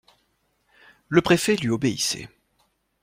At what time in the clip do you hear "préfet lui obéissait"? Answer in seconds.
1.21-2.27